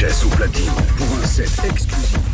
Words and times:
Jazz 0.00 0.24
au 0.24 0.28
platine 0.30 0.72
pour 0.96 1.06
un 1.22 1.26
set 1.26 1.50
exclusif. 1.68 2.29